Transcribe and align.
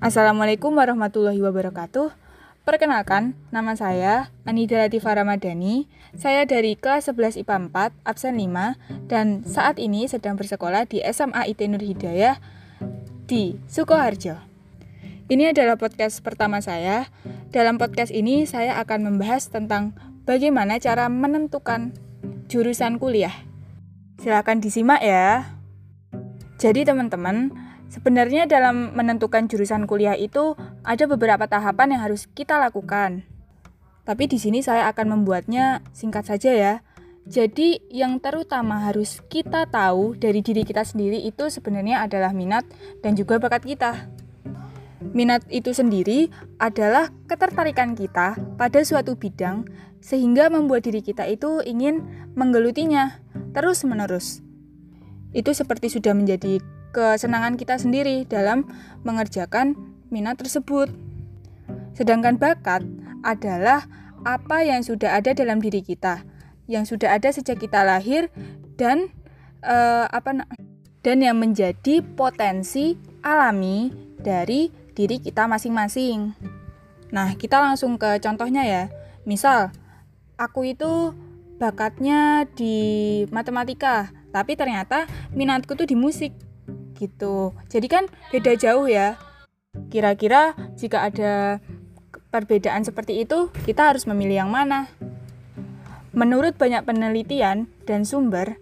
Assalamualaikum 0.00 0.72
warahmatullahi 0.80 1.44
wabarakatuh. 1.44 2.08
Perkenalkan, 2.64 3.36
nama 3.52 3.76
saya 3.76 4.32
Anida 4.48 4.80
Latifah 4.80 5.20
Ramadhani. 5.20 5.92
Saya 6.16 6.48
dari 6.48 6.72
kelas 6.72 7.12
11 7.12 7.44
IPA 7.44 7.68
4, 7.68 8.08
absen 8.08 8.40
5, 8.40 8.80
dan 9.12 9.44
saat 9.44 9.76
ini 9.76 10.08
sedang 10.08 10.40
bersekolah 10.40 10.88
di 10.88 11.04
SMA 11.04 11.52
IT 11.52 11.60
Nur 11.68 11.84
Hidayah 11.84 12.40
di 13.28 13.60
Sukoharjo. 13.68 14.40
Ini 15.28 15.52
adalah 15.52 15.76
podcast 15.76 16.24
pertama 16.24 16.64
saya. 16.64 17.12
Dalam 17.52 17.76
podcast 17.76 18.08
ini 18.08 18.48
saya 18.48 18.80
akan 18.80 19.04
membahas 19.04 19.52
tentang 19.52 19.92
bagaimana 20.24 20.80
cara 20.80 21.12
menentukan 21.12 21.92
jurusan 22.48 22.96
kuliah. 22.96 23.36
Silahkan 24.16 24.64
disimak 24.64 25.04
ya. 25.04 25.60
Jadi 26.56 26.88
teman-teman, 26.88 27.52
sebenarnya 27.90 28.46
dalam 28.46 28.94
menentukan 28.94 29.50
jurusan 29.50 29.84
kuliah 29.84 30.14
itu 30.14 30.54
ada 30.86 31.04
beberapa 31.10 31.44
tahapan 31.50 31.98
yang 31.98 32.02
harus 32.06 32.30
kita 32.32 32.56
lakukan. 32.56 33.26
Tapi 34.06 34.24
di 34.30 34.38
sini 34.40 34.64
saya 34.64 34.88
akan 34.88 35.20
membuatnya 35.20 35.84
singkat 35.92 36.24
saja 36.24 36.54
ya. 36.54 36.74
Jadi 37.28 37.84
yang 37.92 38.16
terutama 38.18 38.88
harus 38.88 39.20
kita 39.28 39.68
tahu 39.68 40.16
dari 40.16 40.40
diri 40.40 40.64
kita 40.64 40.82
sendiri 40.86 41.20
itu 41.20 41.52
sebenarnya 41.52 42.00
adalah 42.00 42.32
minat 42.32 42.64
dan 43.04 43.12
juga 43.12 43.36
bakat 43.36 43.68
kita. 43.68 44.08
Minat 45.12 45.44
itu 45.52 45.70
sendiri 45.76 46.32
adalah 46.56 47.12
ketertarikan 47.28 47.92
kita 47.92 48.40
pada 48.56 48.80
suatu 48.82 49.20
bidang 49.20 49.68
sehingga 50.00 50.48
membuat 50.48 50.88
diri 50.88 51.04
kita 51.04 51.28
itu 51.28 51.60
ingin 51.60 52.02
menggelutinya 52.34 53.20
terus-menerus. 53.52 54.40
Itu 55.30 55.52
seperti 55.54 55.92
sudah 55.92 56.16
menjadi 56.16 56.58
kesenangan 56.90 57.54
kita 57.56 57.78
sendiri 57.78 58.26
dalam 58.26 58.66
mengerjakan 59.06 59.78
minat 60.10 60.38
tersebut. 60.38 60.90
Sedangkan 61.94 62.36
bakat 62.36 62.82
adalah 63.22 63.86
apa 64.26 64.62
yang 64.66 64.84
sudah 64.84 65.16
ada 65.16 65.32
dalam 65.32 65.62
diri 65.62 65.80
kita, 65.80 66.22
yang 66.68 66.84
sudah 66.84 67.16
ada 67.16 67.32
sejak 67.32 67.62
kita 67.62 67.80
lahir 67.86 68.28
dan 68.76 69.08
uh, 69.64 70.06
apa 70.10 70.44
dan 71.00 71.18
yang 71.24 71.40
menjadi 71.40 72.04
potensi 72.04 72.96
alami 73.24 73.88
dari 74.20 74.68
diri 74.92 75.16
kita 75.16 75.48
masing-masing. 75.48 76.36
Nah, 77.10 77.34
kita 77.34 77.58
langsung 77.58 77.96
ke 77.96 78.20
contohnya 78.20 78.62
ya. 78.68 78.84
Misal, 79.24 79.72
aku 80.36 80.72
itu 80.76 81.16
bakatnya 81.60 82.48
di 82.56 83.24
matematika, 83.28 84.12
tapi 84.32 84.56
ternyata 84.56 85.08
minatku 85.32 85.76
tuh 85.76 85.88
di 85.88 85.96
musik 85.96 86.32
gitu. 87.00 87.56
Jadi 87.72 87.88
kan 87.88 88.04
beda 88.28 88.52
jauh 88.60 88.84
ya. 88.84 89.16
Kira-kira 89.88 90.52
jika 90.76 91.08
ada 91.08 91.64
perbedaan 92.28 92.84
seperti 92.84 93.24
itu, 93.24 93.48
kita 93.64 93.88
harus 93.88 94.04
memilih 94.04 94.44
yang 94.46 94.52
mana? 94.52 94.92
Menurut 96.12 96.58
banyak 96.60 96.84
penelitian 96.84 97.70
dan 97.86 98.04
sumber, 98.04 98.58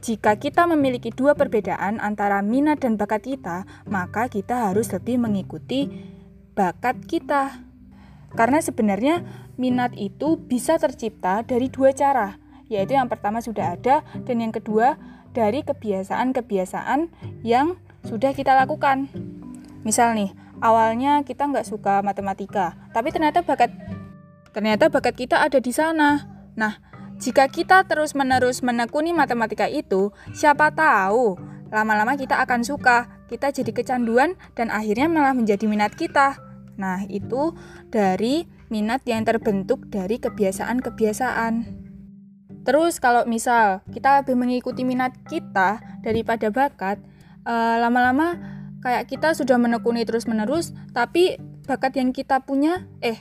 jika 0.00 0.36
kita 0.40 0.64
memiliki 0.64 1.12
dua 1.12 1.36
perbedaan 1.36 2.00
antara 2.00 2.40
minat 2.40 2.80
dan 2.82 2.96
bakat 2.96 3.24
kita, 3.24 3.68
maka 3.86 4.26
kita 4.32 4.70
harus 4.70 4.90
lebih 4.90 5.20
mengikuti 5.20 5.86
bakat 6.56 6.98
kita. 7.04 7.62
Karena 8.32 8.58
sebenarnya 8.64 9.22
minat 9.60 9.92
itu 9.94 10.40
bisa 10.40 10.80
tercipta 10.80 11.44
dari 11.44 11.68
dua 11.68 11.92
cara, 11.92 12.40
yaitu 12.72 12.96
yang 12.96 13.12
pertama 13.12 13.44
sudah 13.44 13.76
ada 13.76 14.00
dan 14.24 14.36
yang 14.40 14.54
kedua 14.54 14.96
dari 15.30 15.62
kebiasaan-kebiasaan 15.62 17.10
yang 17.46 17.78
sudah 18.06 18.32
kita 18.34 18.56
lakukan. 18.56 19.08
Misal 19.86 20.16
nih, 20.16 20.30
awalnya 20.60 21.24
kita 21.24 21.48
nggak 21.48 21.66
suka 21.68 22.04
matematika, 22.04 22.76
tapi 22.92 23.12
ternyata 23.14 23.40
bakat 23.44 23.72
ternyata 24.50 24.90
bakat 24.90 25.14
kita 25.16 25.40
ada 25.40 25.62
di 25.62 25.72
sana. 25.72 26.26
Nah, 26.58 26.82
jika 27.20 27.48
kita 27.48 27.84
terus-menerus 27.84 28.64
menekuni 28.64 29.12
matematika 29.12 29.68
itu, 29.68 30.12
siapa 30.32 30.72
tahu 30.72 31.38
lama-lama 31.70 32.18
kita 32.18 32.42
akan 32.42 32.66
suka, 32.66 33.06
kita 33.30 33.54
jadi 33.54 33.70
kecanduan 33.70 34.34
dan 34.58 34.74
akhirnya 34.74 35.06
malah 35.06 35.32
menjadi 35.32 35.64
minat 35.70 35.94
kita. 35.94 36.36
Nah, 36.80 37.06
itu 37.06 37.54
dari 37.92 38.48
minat 38.72 39.04
yang 39.06 39.22
terbentuk 39.22 39.86
dari 39.86 40.18
kebiasaan-kebiasaan. 40.18 41.79
Terus 42.70 43.02
kalau 43.02 43.26
misal 43.26 43.82
kita 43.90 44.22
lebih 44.22 44.38
mengikuti 44.38 44.86
minat 44.86 45.10
kita 45.26 45.82
daripada 46.06 46.54
bakat, 46.54 47.02
eh, 47.42 47.76
lama-lama 47.82 48.38
kayak 48.78 49.10
kita 49.10 49.34
sudah 49.34 49.58
menekuni 49.58 50.06
terus-menerus, 50.06 50.70
tapi 50.94 51.34
bakat 51.66 51.98
yang 51.98 52.14
kita 52.14 52.38
punya, 52.46 52.86
eh 53.02 53.18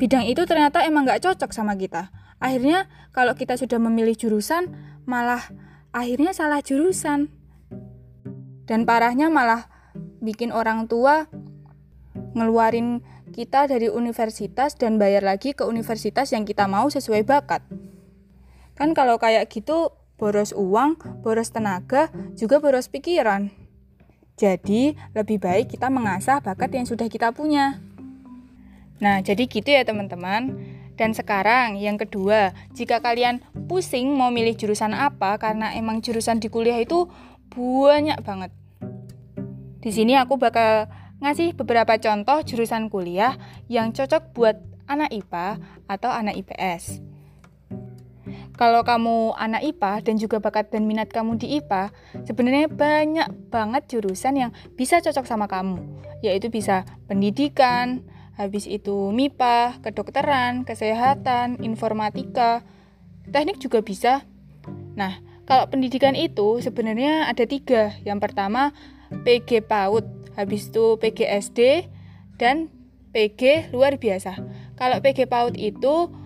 bidang 0.00 0.24
itu 0.24 0.40
ternyata 0.48 0.88
emang 0.88 1.04
nggak 1.04 1.20
cocok 1.20 1.52
sama 1.52 1.76
kita. 1.76 2.08
Akhirnya 2.40 2.88
kalau 3.12 3.36
kita 3.36 3.60
sudah 3.60 3.76
memilih 3.76 4.16
jurusan, 4.16 4.72
malah 5.04 5.52
akhirnya 5.92 6.32
salah 6.32 6.64
jurusan. 6.64 7.28
Dan 8.64 8.88
parahnya 8.88 9.28
malah 9.28 9.68
bikin 10.24 10.48
orang 10.48 10.88
tua 10.88 11.28
ngeluarin 12.32 13.04
kita 13.36 13.68
dari 13.68 13.92
universitas 13.92 14.80
dan 14.80 14.96
bayar 14.96 15.20
lagi 15.20 15.52
ke 15.52 15.68
universitas 15.68 16.32
yang 16.32 16.48
kita 16.48 16.64
mau 16.64 16.88
sesuai 16.88 17.28
bakat. 17.28 17.81
Kan 18.78 18.96
kalau 18.96 19.20
kayak 19.20 19.48
gitu 19.52 19.92
boros 20.16 20.54
uang, 20.54 20.96
boros 21.20 21.50
tenaga, 21.50 22.08
juga 22.38 22.62
boros 22.62 22.86
pikiran. 22.86 23.50
Jadi, 24.38 24.96
lebih 25.12 25.42
baik 25.42 25.76
kita 25.76 25.92
mengasah 25.92 26.40
bakat 26.40 26.72
yang 26.72 26.86
sudah 26.88 27.10
kita 27.10 27.34
punya. 27.34 27.82
Nah, 29.02 29.18
jadi 29.18 29.50
gitu 29.50 29.66
ya 29.66 29.82
teman-teman. 29.82 30.54
Dan 30.94 31.10
sekarang 31.16 31.80
yang 31.80 31.98
kedua, 31.98 32.54
jika 32.70 33.02
kalian 33.02 33.42
pusing 33.66 34.14
mau 34.14 34.30
milih 34.30 34.54
jurusan 34.54 34.94
apa 34.94 35.40
karena 35.42 35.74
emang 35.74 35.98
jurusan 35.98 36.38
di 36.38 36.46
kuliah 36.46 36.78
itu 36.78 37.10
banyak 37.50 38.22
banget. 38.22 38.54
Di 39.82 39.90
sini 39.90 40.14
aku 40.14 40.38
bakal 40.38 40.86
ngasih 41.18 41.58
beberapa 41.58 41.98
contoh 41.98 42.38
jurusan 42.46 42.86
kuliah 42.86 43.34
yang 43.66 43.90
cocok 43.90 44.30
buat 44.30 44.56
anak 44.86 45.10
IPA 45.10 45.58
atau 45.90 46.10
anak 46.14 46.38
IPS. 46.38 47.11
Kalau 48.62 48.86
kamu 48.86 49.34
anak 49.34 49.74
IPA 49.74 50.06
dan 50.06 50.14
juga 50.22 50.38
bakat 50.38 50.70
dan 50.70 50.86
minat 50.86 51.10
kamu 51.10 51.34
di 51.34 51.58
IPA, 51.58 51.90
sebenarnya 52.22 52.70
banyak 52.70 53.50
banget 53.50 53.90
jurusan 53.90 54.38
yang 54.38 54.54
bisa 54.78 55.02
cocok 55.02 55.26
sama 55.26 55.50
kamu, 55.50 55.82
yaitu 56.22 56.46
bisa 56.46 56.86
pendidikan, 57.10 58.06
habis 58.38 58.70
itu 58.70 59.10
MIPA, 59.10 59.82
kedokteran, 59.82 60.62
kesehatan, 60.62 61.58
informatika, 61.58 62.62
teknik 63.26 63.58
juga 63.58 63.82
bisa. 63.82 64.22
Nah, 64.94 65.18
kalau 65.42 65.66
pendidikan 65.66 66.14
itu 66.14 66.62
sebenarnya 66.62 67.26
ada 67.26 67.42
tiga. 67.42 67.98
Yang 68.06 68.30
pertama, 68.30 68.70
PG 69.26 69.66
PAUD 69.66 70.06
habis 70.38 70.70
itu 70.70 71.02
PGSD 71.02 71.90
dan 72.38 72.70
PG 73.10 73.74
luar 73.74 73.98
biasa. 73.98 74.38
Kalau 74.78 75.02
PG 75.02 75.26
PAUD 75.26 75.58
itu 75.58 76.21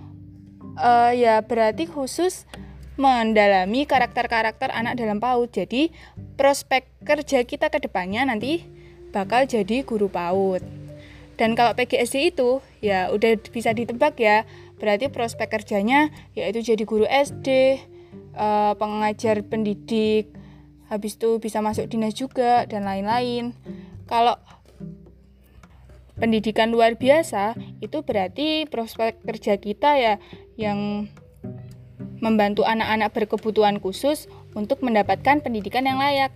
uh, 0.77 1.13
ya 1.13 1.43
berarti 1.43 1.89
khusus 1.89 2.45
mendalami 2.97 3.85
karakter-karakter 3.85 4.73
anak 4.73 4.97
dalam 4.97 5.21
PAUD. 5.21 5.53
Jadi 5.53 5.93
prospek 6.41 6.89
kerja 7.05 7.45
kita 7.45 7.69
ke 7.69 7.79
depannya 7.81 8.25
nanti 8.25 8.65
bakal 9.13 9.45
jadi 9.45 9.85
guru 9.85 10.09
PAUD. 10.09 10.65
Dan 11.37 11.53
kalau 11.53 11.77
PGSD 11.77 12.33
itu 12.33 12.65
ya 12.81 13.13
udah 13.13 13.37
bisa 13.53 13.77
ditebak 13.77 14.17
ya, 14.17 14.49
berarti 14.81 15.13
prospek 15.13 15.53
kerjanya 15.53 16.09
yaitu 16.33 16.65
jadi 16.65 16.85
guru 16.89 17.05
SD, 17.05 17.49
uh, 17.53 18.41
eh, 18.41 18.73
pengajar 18.81 19.45
pendidik, 19.45 20.33
habis 20.89 21.21
itu 21.21 21.37
bisa 21.37 21.61
masuk 21.61 21.93
dinas 21.93 22.17
juga 22.17 22.65
dan 22.65 22.89
lain-lain. 22.89 23.53
Kalau 24.09 24.41
pendidikan 26.17 26.73
luar 26.73 26.97
biasa 26.97 27.55
itu 27.85 28.01
berarti 28.01 28.65
prospek 28.67 29.21
kerja 29.23 29.61
kita 29.61 29.91
ya 30.01 30.15
yang 30.57 31.09
membantu 32.21 32.65
anak-anak 32.65 33.13
berkebutuhan 33.13 33.79
khusus 33.79 34.27
untuk 34.57 34.81
mendapatkan 34.81 35.45
pendidikan 35.45 35.85
yang 35.85 36.01
layak. 36.01 36.33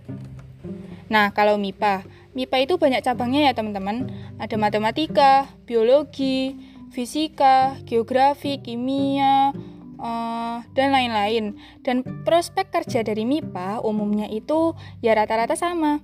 Nah, 1.11 1.33
kalau 1.35 1.57
MIPA, 1.59 2.05
MIPA 2.37 2.57
itu 2.63 2.73
banyak 2.79 3.03
cabangnya 3.03 3.51
ya 3.51 3.53
teman-teman. 3.57 4.07
Ada 4.39 4.55
matematika, 4.55 5.49
biologi, 5.67 6.55
fisika, 6.95 7.75
geografi, 7.83 8.61
kimia, 8.63 9.51
uh, 9.99 10.57
dan 10.71 10.95
lain-lain. 10.95 11.59
Dan 11.83 12.05
prospek 12.23 12.71
kerja 12.71 13.03
dari 13.03 13.27
MIPA 13.27 13.83
umumnya 13.83 14.31
itu 14.31 14.77
ya 15.03 15.17
rata-rata 15.17 15.59
sama 15.59 15.99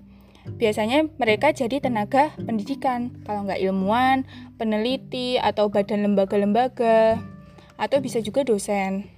biasanya 0.55 1.11
mereka 1.19 1.51
jadi 1.51 1.83
tenaga 1.83 2.31
pendidikan, 2.39 3.11
kalau 3.27 3.43
nggak 3.43 3.59
ilmuwan, 3.59 4.23
peneliti, 4.55 5.35
atau 5.35 5.67
badan 5.67 6.07
lembaga-lembaga, 6.07 7.19
atau 7.75 7.97
bisa 7.99 8.23
juga 8.23 8.47
dosen. 8.47 9.11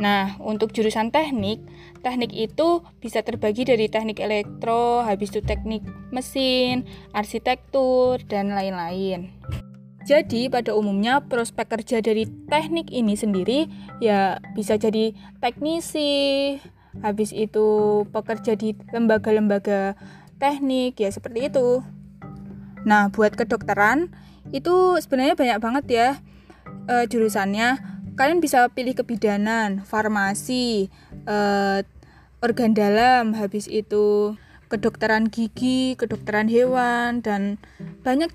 Nah, 0.00 0.40
untuk 0.40 0.72
jurusan 0.72 1.12
teknik, 1.12 1.60
teknik 2.00 2.32
itu 2.32 2.80
bisa 3.04 3.20
terbagi 3.20 3.68
dari 3.68 3.84
teknik 3.92 4.16
elektro, 4.16 5.04
habis 5.04 5.28
itu 5.28 5.44
teknik 5.44 5.84
mesin, 6.08 6.88
arsitektur, 7.12 8.16
dan 8.24 8.56
lain-lain. 8.56 9.28
Jadi, 10.08 10.48
pada 10.48 10.72
umumnya 10.72 11.20
prospek 11.20 11.76
kerja 11.76 12.00
dari 12.00 12.24
teknik 12.48 12.88
ini 12.88 13.12
sendiri 13.12 13.68
ya 14.00 14.40
bisa 14.56 14.80
jadi 14.80 15.12
teknisi, 15.44 16.56
habis 17.04 17.30
itu 17.36 18.02
pekerja 18.08 18.56
di 18.56 18.72
lembaga-lembaga 18.96 19.94
teknik 20.40 20.96
ya 20.96 21.12
seperti 21.12 21.52
itu. 21.52 21.84
Nah, 22.88 23.12
buat 23.12 23.36
kedokteran 23.36 24.08
itu 24.50 24.96
sebenarnya 24.98 25.36
banyak 25.36 25.58
banget 25.60 25.84
ya 25.86 26.08
uh, 26.88 27.04
jurusannya. 27.04 28.00
Kalian 28.16 28.40
bisa 28.40 28.68
pilih 28.72 28.96
kebidanan, 28.96 29.84
farmasi, 29.84 30.88
uh, 31.24 31.80
organ 32.40 32.72
dalam, 32.72 33.36
habis 33.36 33.68
itu 33.68 34.36
kedokteran 34.68 35.28
gigi, 35.28 35.96
kedokteran 35.96 36.48
hewan, 36.48 37.20
dan 37.24 37.56
banyak. 38.04 38.28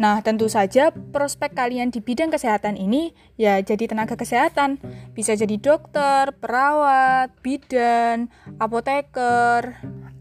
Nah, 0.00 0.24
tentu 0.24 0.48
saja 0.48 0.96
prospek 1.12 1.52
kalian 1.52 1.92
di 1.92 2.00
bidang 2.00 2.32
kesehatan 2.32 2.80
ini 2.80 3.12
ya 3.36 3.60
jadi 3.60 3.84
tenaga 3.84 4.16
kesehatan. 4.16 4.80
Bisa 5.12 5.36
jadi 5.36 5.60
dokter, 5.60 6.32
perawat, 6.40 7.36
bidan, 7.44 8.32
apoteker, 8.56 9.76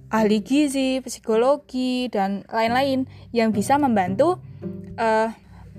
ahli 0.10 0.42
gizi, 0.42 1.00
psikologi, 1.06 2.10
dan 2.10 2.46
lain-lain 2.50 3.06
yang 3.30 3.54
bisa 3.54 3.78
membantu 3.78 4.42
uh, 4.98 5.30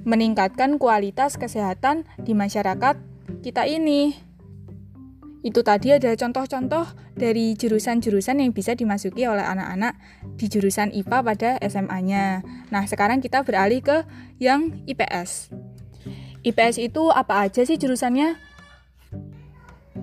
meningkatkan 0.07 0.79
kualitas 0.81 1.37
kesehatan 1.37 2.07
di 2.17 2.33
masyarakat 2.33 2.97
kita 3.43 3.67
ini. 3.67 4.17
Itu 5.41 5.65
tadi 5.65 5.97
ada 5.97 6.13
contoh-contoh 6.13 7.17
dari 7.17 7.57
jurusan-jurusan 7.57 8.45
yang 8.45 8.53
bisa 8.53 8.77
dimasuki 8.77 9.25
oleh 9.25 9.45
anak-anak 9.45 9.97
di 10.37 10.47
jurusan 10.53 10.93
IPA 10.93 11.19
pada 11.25 11.51
SMA-nya. 11.65 12.45
Nah, 12.69 12.85
sekarang 12.85 13.25
kita 13.25 13.41
beralih 13.41 13.81
ke 13.81 14.05
yang 14.37 14.85
IPS. 14.85 15.49
IPS 16.45 16.77
itu 16.81 17.09
apa 17.09 17.49
aja 17.49 17.65
sih 17.65 17.77
jurusannya? 17.81 18.37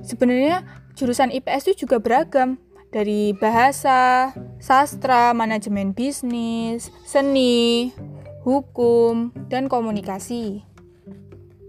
Sebenarnya 0.01 0.65
jurusan 0.97 1.29
IPS 1.29 1.69
itu 1.69 1.85
juga 1.85 2.01
beragam 2.01 2.57
dari 2.97 3.29
bahasa, 3.37 4.33
sastra, 4.57 5.29
manajemen 5.37 5.93
bisnis, 5.93 6.89
seni, 7.05 7.93
hukum, 8.41 9.29
dan 9.53 9.69
komunikasi. 9.69 10.65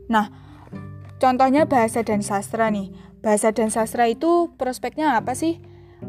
Nah, 0.09 0.33
contohnya 1.21 1.69
bahasa 1.69 2.01
dan 2.01 2.25
sastra 2.25 2.73
nih. 2.73 2.89
Bahasa 3.21 3.53
dan 3.53 3.69
sastra 3.69 4.09
itu 4.09 4.57
prospeknya 4.57 5.21
apa 5.21 5.37
sih? 5.37 5.61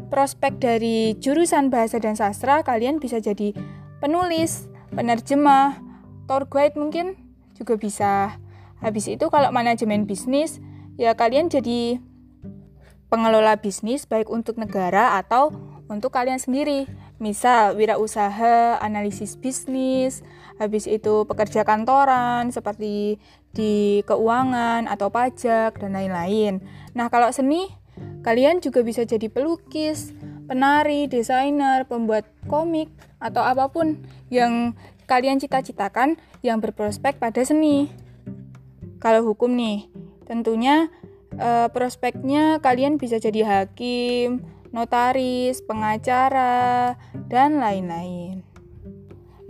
Prospek 0.08 0.56
dari 0.56 1.12
jurusan 1.20 1.68
bahasa 1.68 2.00
dan 2.00 2.16
sastra 2.16 2.64
kalian 2.64 2.96
bisa 2.96 3.20
jadi 3.20 3.52
penulis, 4.00 4.72
penerjemah, 4.96 5.84
tour 6.24 6.48
guide 6.48 6.80
mungkin 6.80 7.20
juga 7.60 7.76
bisa. 7.76 8.40
Habis 8.80 9.12
itu 9.12 9.28
kalau 9.28 9.52
manajemen 9.52 10.08
bisnis, 10.08 10.64
ya 10.96 11.12
kalian 11.12 11.52
jadi 11.52 12.00
pengelola 13.10 13.58
bisnis 13.58 14.06
baik 14.06 14.30
untuk 14.30 14.56
negara 14.56 15.18
atau 15.18 15.50
untuk 15.90 16.14
kalian 16.14 16.38
sendiri. 16.38 16.86
Misal 17.18 17.76
wirausaha, 17.76 18.78
analisis 18.80 19.36
bisnis, 19.36 20.22
habis 20.56 20.86
itu 20.86 21.26
pekerja 21.26 21.66
kantoran 21.66 22.48
seperti 22.54 23.18
di 23.50 24.00
keuangan 24.06 24.86
atau 24.86 25.10
pajak 25.10 25.76
dan 25.76 25.92
lain-lain. 25.92 26.62
Nah, 26.94 27.10
kalau 27.10 27.28
seni 27.34 27.68
kalian 28.22 28.62
juga 28.62 28.80
bisa 28.86 29.02
jadi 29.04 29.26
pelukis, 29.26 30.14
penari, 30.46 31.10
desainer, 31.10 31.84
pembuat 31.84 32.24
komik 32.46 32.88
atau 33.18 33.42
apa 33.44 33.68
pun 33.68 34.00
yang 34.32 34.72
kalian 35.10 35.42
cita-citakan 35.42 36.16
yang 36.40 36.62
berprospek 36.62 37.18
pada 37.18 37.42
seni. 37.42 37.90
Kalau 39.02 39.26
hukum 39.26 39.50
nih, 39.52 39.90
tentunya 40.30 40.88
uh, 41.40 41.68
prospeknya 41.72 42.60
kalian 42.60 43.00
bisa 43.00 43.16
jadi 43.16 43.42
hakim, 43.48 44.44
notaris, 44.70 45.64
pengacara, 45.64 46.94
dan 47.26 47.58
lain-lain. 47.58 48.44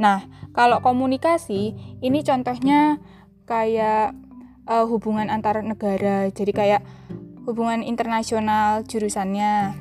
Nah, 0.01 0.25
kalau 0.57 0.81
komunikasi, 0.81 1.77
ini 2.01 2.25
contohnya 2.25 3.03
kayak 3.45 4.17
uh, 4.65 4.87
hubungan 4.89 5.29
antar 5.29 5.61
negara, 5.61 6.33
jadi 6.33 6.53
kayak 6.57 6.83
hubungan 7.45 7.85
internasional 7.85 8.87
jurusannya. 8.89 9.77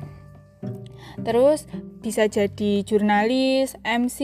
Terus 1.24 1.64
bisa 2.04 2.28
jadi 2.28 2.84
jurnalis, 2.84 3.76
MC, 3.80 4.18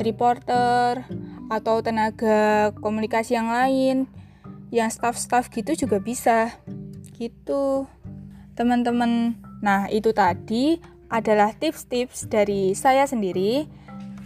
reporter, 0.00 1.04
atau 1.52 1.84
tenaga 1.84 2.72
komunikasi 2.80 3.36
yang 3.36 3.52
lain, 3.52 4.08
yang 4.72 4.88
staff-staff 4.88 5.52
gitu 5.52 5.76
juga 5.76 6.00
bisa 6.00 6.56
gitu. 7.22 7.86
Teman-teman 8.58 9.38
nah 9.62 9.86
itu 9.86 10.10
tadi 10.10 10.82
adalah 11.06 11.54
tips-tips 11.54 12.26
dari 12.26 12.74
saya 12.74 13.06
sendiri. 13.06 13.70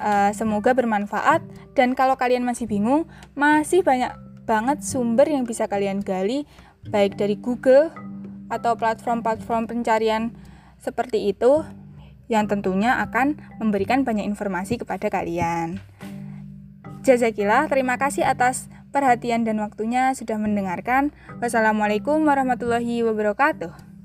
Uh, 0.00 0.32
semoga 0.32 0.72
bermanfaat. 0.72 1.44
Dan 1.76 1.92
kalau 1.92 2.16
kalian 2.16 2.44
masih 2.44 2.64
bingung 2.64 3.04
masih 3.36 3.84
banyak 3.84 4.12
banget 4.46 4.80
sumber 4.80 5.26
yang 5.26 5.44
bisa 5.44 5.66
kalian 5.66 6.00
gali 6.00 6.46
baik 6.86 7.18
dari 7.18 7.34
Google 7.36 7.90
atau 8.46 8.78
platform-platform 8.78 9.66
pencarian 9.66 10.30
seperti 10.78 11.34
itu 11.34 11.66
yang 12.30 12.46
tentunya 12.46 13.02
akan 13.02 13.38
memberikan 13.58 14.06
banyak 14.06 14.26
informasi 14.26 14.78
kepada 14.78 15.10
kalian. 15.10 15.82
Jazakillah, 17.06 17.70
terima 17.70 17.98
kasih 17.98 18.26
atas 18.26 18.66
perhatian 18.96 19.44
dan 19.44 19.60
waktunya 19.60 20.16
sudah 20.16 20.40
mendengarkan. 20.40 21.12
Wassalamualaikum 21.44 22.24
warahmatullahi 22.24 23.04
wabarakatuh. 23.04 23.95